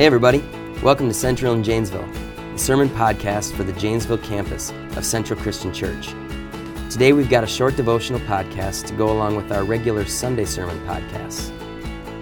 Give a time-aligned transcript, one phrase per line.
[0.00, 0.42] Hey, everybody.
[0.82, 2.08] Welcome to Central in Janesville,
[2.52, 6.14] the sermon podcast for the Janesville campus of Central Christian Church.
[6.90, 10.80] Today, we've got a short devotional podcast to go along with our regular Sunday sermon
[10.86, 11.52] podcasts.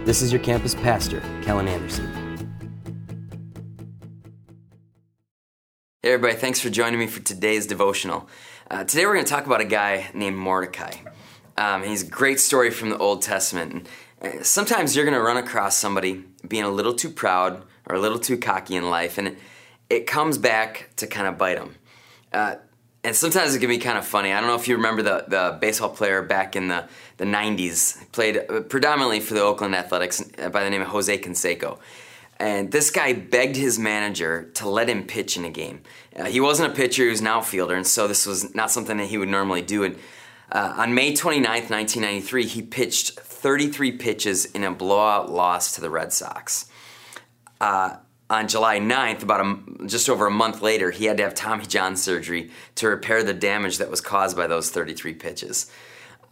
[0.04, 2.08] This is your campus pastor, Kellen Anderson.
[6.02, 6.34] Hey, everybody.
[6.34, 8.28] Thanks for joining me for today's devotional.
[8.68, 10.94] Uh, today, we're going to talk about a guy named Mordecai.
[11.56, 13.86] Um, he's a great story from the Old Testament.
[14.42, 18.36] Sometimes you're to run across somebody being a little too proud or a little too
[18.36, 19.38] cocky in life, and it,
[19.88, 21.74] it comes back to kind of bite them.
[22.32, 22.56] Uh,
[23.04, 24.32] and sometimes it can be kind of funny.
[24.32, 28.10] I don't know if you remember the, the baseball player back in the, the 90s,
[28.12, 31.78] played uh, predominantly for the Oakland Athletics uh, by the name of Jose Canseco.
[32.40, 35.80] And this guy begged his manager to let him pitch in a game.
[36.14, 38.96] Uh, he wasn't a pitcher, he was an outfielder, and so this was not something
[38.96, 39.84] that he would normally do.
[39.84, 39.96] And
[40.50, 45.88] uh, on May 29th, 1993, he pitched 33 pitches in a blowout loss to the
[45.88, 46.66] Red Sox.
[47.60, 47.96] Uh,
[48.28, 51.64] on July 9th, about a, just over a month later, he had to have Tommy
[51.64, 55.70] John surgery to repair the damage that was caused by those 33 pitches.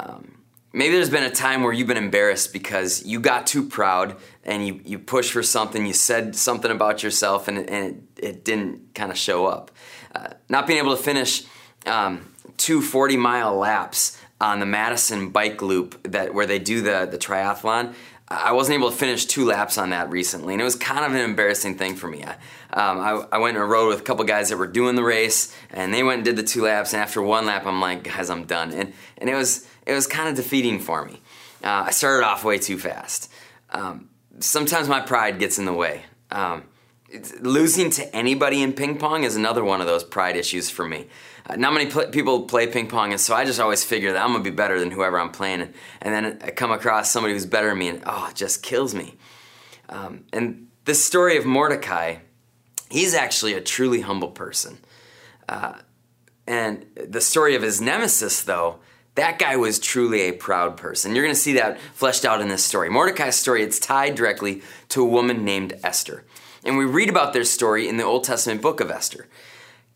[0.01, 0.39] Um,
[0.73, 4.67] maybe there's been a time where you've been embarrassed because you got too proud and
[4.67, 8.95] you, you pushed for something, you said something about yourself, and, and it, it didn't
[8.95, 9.71] kind of show up.
[10.15, 11.45] Uh, not being able to finish
[11.87, 17.07] um, two 40 mile laps on the Madison bike loop that where they do the,
[17.11, 17.95] the triathlon.
[18.29, 21.13] I wasn't able to finish two laps on that recently, and it was kind of
[21.13, 22.25] an embarrassing thing for me.
[22.25, 22.33] I,
[22.73, 25.57] um, I, I, went and rode with a couple guys that were doing the race,
[25.71, 26.93] and they went and did the two laps.
[26.93, 28.73] And after one lap, I'm like, guys, I'm done.
[28.73, 31.21] And and it was it was kind of defeating for me.
[31.63, 33.31] Uh, I started off way too fast.
[33.71, 34.09] Um,
[34.41, 36.05] sometimes my pride gets in the way.
[36.33, 36.65] Um,
[37.41, 41.07] losing to anybody in ping pong is another one of those pride issues for me.
[41.47, 44.23] Uh, not many pl- people play ping pong, and so I just always figure that
[44.23, 45.61] I'm gonna be better than whoever I'm playing.
[45.63, 48.63] And, and then I come across somebody who's better than me, and oh, it just
[48.63, 49.15] kills me.
[49.89, 52.17] Um, and this story of Mordecai,
[52.91, 54.79] he's actually a truly humble person.
[55.49, 55.75] Uh,
[56.47, 58.81] and the story of his nemesis, though,
[59.15, 61.15] that guy was truly a proud person.
[61.15, 62.91] You're to see that fleshed out in this story.
[62.91, 66.25] Mordecai's story, it's tied directly to a woman named Esther.
[66.67, 69.29] And we read about their story in the Old Testament book of Esther.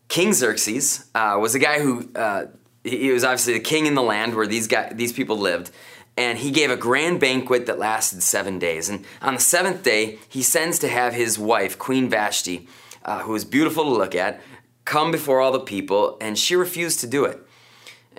[0.07, 2.45] King Xerxes uh, was a guy who uh,
[2.85, 5.69] he was obviously the king in the land where these guys, these people lived,
[6.15, 8.87] and he gave a grand banquet that lasted seven days.
[8.87, 12.69] And on the seventh day, he sends to have his wife, Queen Vashti,
[13.03, 14.41] uh, who was beautiful to look at,
[14.85, 17.39] come before all the people, and she refused to do it.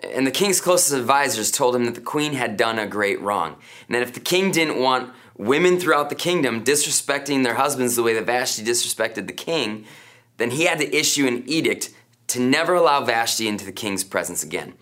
[0.02, 3.56] And the king's closest advisors told him that the queen had done a great wrong,
[3.88, 8.02] and that if the king didn't want women throughout the kingdom disrespecting their husbands the
[8.02, 9.84] way that Vashti disrespected the king,
[10.36, 11.90] then he had to issue an edict
[12.28, 14.74] to never allow Vashti into the king's presence again.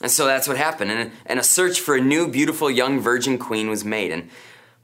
[0.00, 0.90] And so that's what happened.
[0.90, 4.10] And, and a search for a new, beautiful, young virgin queen was made.
[4.10, 4.28] And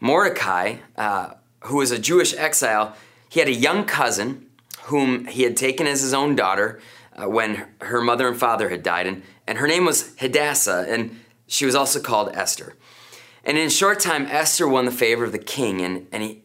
[0.01, 2.97] Mordecai, uh, who was a Jewish exile,
[3.29, 4.47] he had a young cousin
[4.85, 6.81] whom he had taken as his own daughter
[7.17, 9.07] uh, when her mother and father had died.
[9.07, 12.75] And, and her name was Hadassah, and she was also called Esther.
[13.49, 16.43] And in a short time, Esther won the favor of the king, and, and he,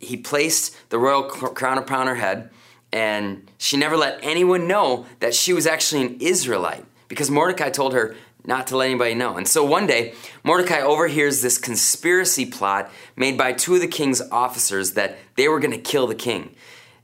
[0.00, 2.50] he placed the royal crown upon her head
[2.92, 7.92] and she never let anyone know that she was actually an Israelite because Mordecai told
[7.92, 8.14] her
[8.44, 9.36] not to let anybody know.
[9.36, 10.14] And so one day,
[10.44, 15.58] Mordecai overhears this conspiracy plot made by two of the king's officers that they were
[15.58, 16.54] going to kill the king.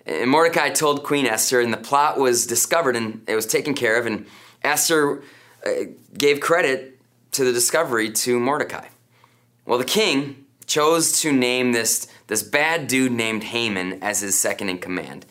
[0.06, 3.98] And Mordecai told Queen Esther, and the plot was discovered and it was taken care
[3.98, 4.06] of.
[4.06, 4.26] And
[4.62, 5.22] Esther
[5.66, 5.70] uh,
[6.16, 6.98] gave credit
[7.32, 8.86] to the discovery to Mordecai.
[9.64, 14.68] Well, the king chose to name this, this bad dude named Haman as his second
[14.68, 15.26] in command.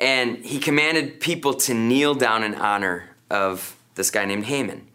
[0.00, 4.86] And he commanded people to kneel down in honor of this guy named Haman.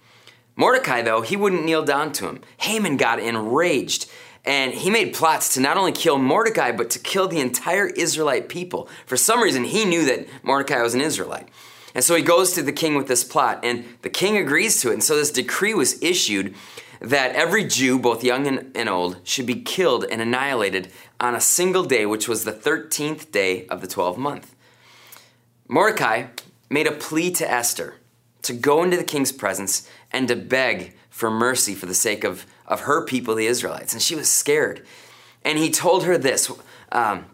[0.55, 2.41] Mordecai, though, he wouldn't kneel down to him.
[2.57, 4.09] Haman got enraged
[4.43, 8.49] and he made plots to not only kill Mordecai, but to kill the entire Israelite
[8.49, 8.89] people.
[9.05, 11.47] For some reason, he knew that Mordecai was an Israelite.
[11.93, 14.89] And so he goes to the king with this plot, and the king agrees to
[14.89, 14.93] it.
[14.93, 16.55] And so this decree was issued
[17.01, 21.41] that every Jew, both young and, and old, should be killed and annihilated on a
[21.41, 24.55] single day, which was the 13th day of the 12th month.
[25.67, 26.27] Mordecai
[26.69, 27.95] made a plea to Esther
[28.43, 32.45] to go into the king's presence and to beg for mercy for the sake of,
[32.67, 33.93] of her people, the Israelites.
[33.93, 34.85] And she was scared.
[35.43, 36.51] And he told her this
[36.91, 37.25] um,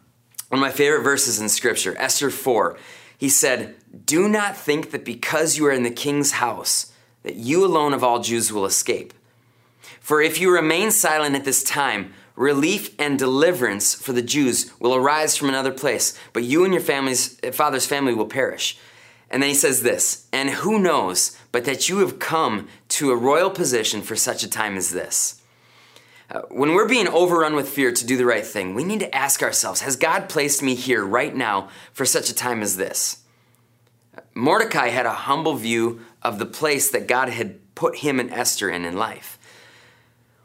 [0.50, 2.78] one of my favorite verses in Scripture, Esther 4.
[3.18, 3.76] He said,
[4.06, 6.94] Do not think that because you are in the king's house,
[7.24, 9.14] that you alone of all Jews will escape.
[10.00, 14.96] For if you remain silent at this time, relief and deliverance for the Jews will
[14.96, 18.78] arise from another place, but you and your family's father's family will perish.
[19.30, 23.16] And then he says this, and who knows but that you have come to a
[23.16, 25.42] royal position for such a time as this.
[26.30, 29.16] Uh, when we're being overrun with fear to do the right thing, we need to
[29.16, 33.24] ask ourselves Has God placed me here right now for such a time as this?
[34.34, 38.70] Mordecai had a humble view of the place that God had put him and Esther
[38.70, 39.37] in in life.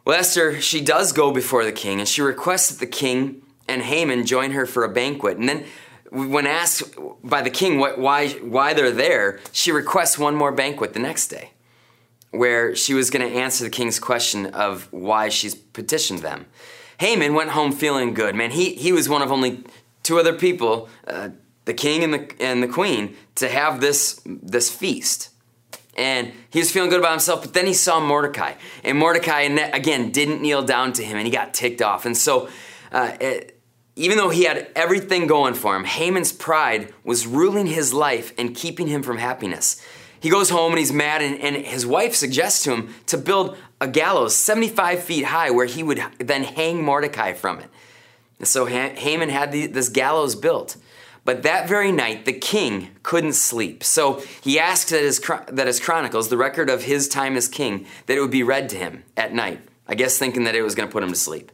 [0.05, 3.83] Well, Esther, she does go before the king and she requests that the king and
[3.83, 5.39] Haman join her for a banquet.
[5.39, 5.65] And then,
[6.11, 6.95] when asked
[7.25, 11.29] by the king what, why, why they're there, she requests one more banquet the next
[11.29, 11.53] day,
[12.31, 16.45] where she was going to answer the king's question of why she's petitioned them.
[16.99, 18.35] Haman went home feeling good.
[18.35, 19.65] Man, he, he was one of only
[20.03, 21.31] two other people, uh,
[21.65, 25.31] the king and the, and the queen, to have this, this feast.
[25.95, 28.55] And he was feeling good about himself, but then he saw Mordecai.
[28.83, 32.07] And Mordecai, again, didn't kneel down to him and he got ticked off.
[32.07, 32.49] And so,
[32.91, 33.61] uh, it,
[33.95, 38.55] even though he had everything going for him, Haman's pride was ruling his life and
[38.55, 39.85] keeping him from happiness.
[40.19, 43.57] He goes home and he's mad, and, and his wife suggests to him to build
[43.81, 47.69] a gallows 75 feet high where he would then hang Mordecai from it.
[48.39, 50.77] And so Haman had the, this gallows built.
[51.25, 53.85] But that very night, the king couldn't sleep.
[53.85, 57.87] So he asked that his, that his chronicles, the record of his time as king,
[58.07, 59.61] that it would be read to him at night.
[59.87, 61.53] I guess thinking that it was going to put him to sleep.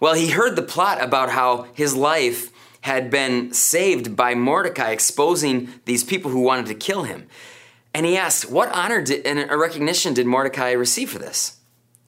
[0.00, 5.68] Well, he heard the plot about how his life had been saved by Mordecai exposing
[5.84, 7.26] these people who wanted to kill him.
[7.92, 11.56] And he asked, What honor did, and a recognition did Mordecai receive for this?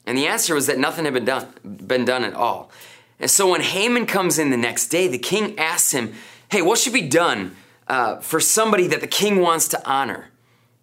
[0.05, 2.71] And the answer was that nothing had been done, been done at all.
[3.19, 6.13] And so when Haman comes in the next day, the king asks him,
[6.51, 7.55] Hey, what should be done
[7.87, 10.27] uh, for somebody that the king wants to honor?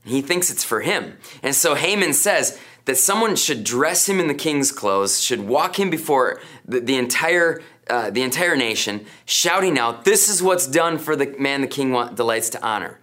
[0.02, 1.18] He thinks it's for him.
[1.42, 5.78] And so Haman says that someone should dress him in the king's clothes, should walk
[5.78, 7.60] him before the, the entire
[7.90, 11.92] uh, the entire nation, shouting out, "This is what's done for the man the king
[11.92, 12.98] want, delights to honor."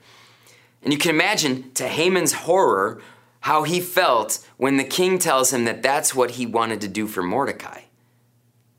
[0.82, 3.02] And you can imagine, to Haman's horror,
[3.42, 7.06] how he felt when the king tells him that that's what he wanted to do
[7.06, 7.82] for Mordecai,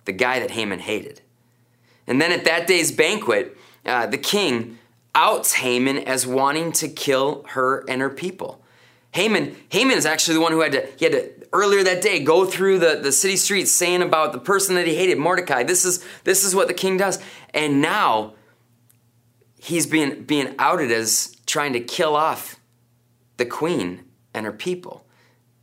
[0.07, 1.21] the guy that Haman hated.
[2.07, 3.56] And then at that day's banquet,
[3.87, 4.79] uh, the king
[5.15, 8.63] outs Haman as wanting to kill her and her people.
[9.13, 12.23] Haman, Haman is actually the one who had to, he had to earlier that day
[12.23, 15.63] go through the, the city streets saying about the person that he hated, Mordecai.
[15.63, 17.19] This is this is what the king does.
[17.55, 18.35] And now
[19.59, 22.61] he's being being outed as trying to kill off
[23.39, 24.05] the queen
[24.35, 25.07] and her people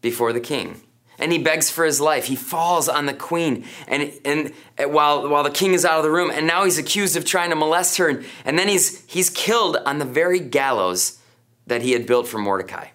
[0.02, 0.82] before the king.
[1.24, 2.26] And he begs for his life.
[2.26, 6.12] He falls on the queen, and, and while, while the king is out of the
[6.12, 9.30] room, and now he's accused of trying to molest her, and, and then he's, he's
[9.30, 11.20] killed on the very gallows
[11.66, 12.88] that he had built for Mordecai.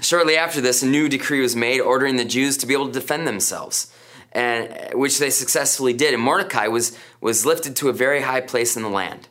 [0.00, 2.92] Shortly after this, a new decree was made ordering the Jews to be able to
[2.92, 3.92] defend themselves,
[4.30, 6.14] and, which they successfully did.
[6.14, 9.26] And Mordecai was, was lifted to a very high place in the land.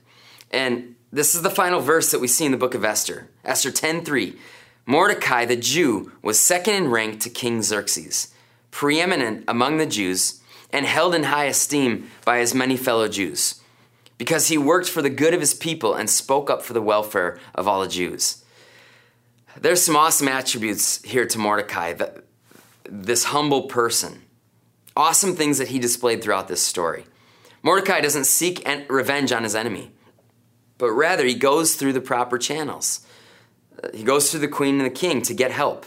[0.51, 3.29] And this is the final verse that we see in the book of Esther.
[3.45, 4.35] Esther 10:3.
[4.85, 8.33] Mordecai the Jew was second in rank to King Xerxes,
[8.69, 10.41] preeminent among the Jews,
[10.71, 13.61] and held in high esteem by his many fellow Jews,
[14.17, 17.39] because he worked for the good of his people and spoke up for the welfare
[17.55, 18.43] of all the Jews.
[19.59, 21.93] There's some awesome attributes here to Mordecai,
[22.89, 24.23] this humble person.
[24.95, 27.05] Awesome things that he displayed throughout this story.
[27.61, 29.91] Mordecai doesn't seek revenge on his enemy,
[30.77, 33.05] but rather he goes through the proper channels.
[33.93, 35.85] He goes to the queen and the king to get help.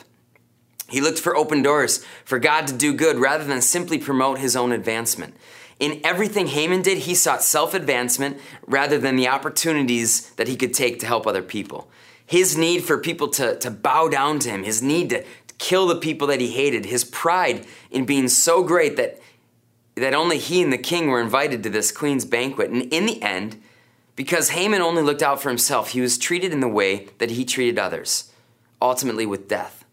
[0.88, 4.54] He looked for open doors, for God to do good rather than simply promote his
[4.54, 5.34] own advancement.
[5.80, 10.72] In everything Haman did, he sought self advancement rather than the opportunities that he could
[10.72, 11.90] take to help other people
[12.26, 15.24] his need for people to, to bow down to him, his need to
[15.58, 19.18] kill the people that he hated, his pride in being so great that,
[19.94, 22.70] that only he and the king were invited to this queen's banquet.
[22.70, 23.62] And in the end,
[24.16, 27.44] because Haman only looked out for himself, he was treated in the way that he
[27.44, 28.32] treated others,
[28.80, 29.84] ultimately with death.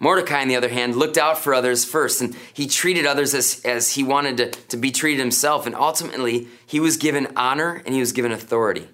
[0.00, 3.60] Mordecai, on the other hand, looked out for others first, and he treated others as,
[3.64, 7.94] as he wanted to, to be treated himself, and ultimately, he was given honor and
[7.94, 8.88] he was given authority.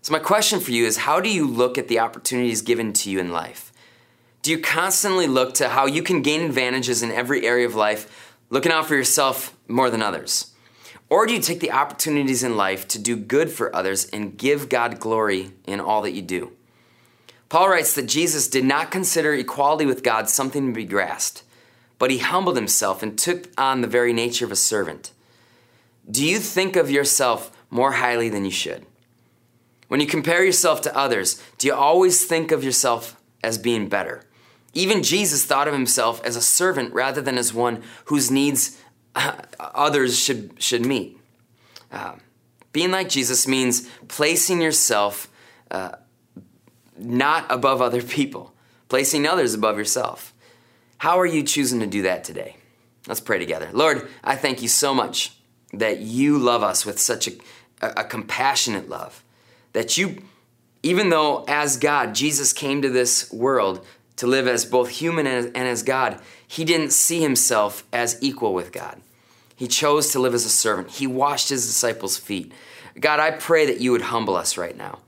[0.00, 3.10] So, my question for you is how do you look at the opportunities given to
[3.10, 3.72] you in life?
[4.40, 8.36] Do you constantly look to how you can gain advantages in every area of life,
[8.50, 10.51] looking out for yourself more than others?
[11.12, 14.70] Or do you take the opportunities in life to do good for others and give
[14.70, 16.52] God glory in all that you do?
[17.50, 21.42] Paul writes that Jesus did not consider equality with God something to be grasped,
[21.98, 25.12] but he humbled himself and took on the very nature of a servant.
[26.10, 28.86] Do you think of yourself more highly than you should?
[29.88, 34.24] When you compare yourself to others, do you always think of yourself as being better?
[34.72, 38.78] Even Jesus thought of himself as a servant rather than as one whose needs
[39.58, 41.18] others should, should meet.
[41.90, 42.14] Uh,
[42.72, 45.30] being like Jesus means placing yourself
[45.70, 45.92] uh,
[46.98, 48.54] not above other people,
[48.88, 50.32] placing others above yourself.
[50.98, 52.56] How are you choosing to do that today?
[53.06, 53.68] Let's pray together.
[53.72, 55.36] Lord, I thank you so much
[55.72, 57.32] that you love us with such a,
[57.80, 59.24] a, a compassionate love.
[59.72, 60.22] That you,
[60.82, 63.84] even though as God, Jesus came to this world
[64.22, 68.70] to live as both human and, as God, he didn't see himself as equal with
[68.70, 69.00] God.
[69.56, 70.92] He chose to live as a servant.
[70.92, 72.52] He washed his disciples' feet.
[73.00, 75.00] God, I pray that you would humble us right now.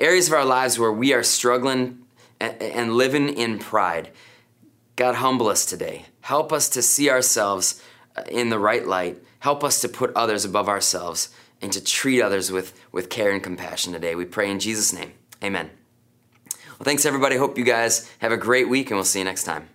[0.00, 2.02] Areas of our lives where we are struggling
[2.40, 4.10] and, and living in pride.
[4.96, 6.06] God, humble us today.
[6.22, 7.80] Help us to see ourselves
[8.16, 9.22] uh, in the right light.
[9.38, 11.28] Help us to put others above ourselves
[11.62, 14.16] and to treat others with, with care and compassion today.
[14.16, 15.12] We pray in Jesus' name.
[15.40, 15.70] Amen.
[16.78, 17.36] Well, thanks, everybody.
[17.36, 19.68] Hope you guys have a great week, and we'll see you next time.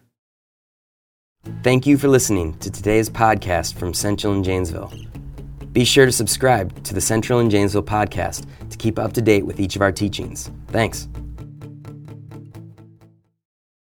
[1.64, 4.94] Thank you for listening to today's podcast from Central and Janesville.
[5.72, 9.46] Be sure to subscribe to the Central and Janesville podcast to keep up to date
[9.46, 10.52] with each of our teachings.
[10.68, 11.08] Thanks.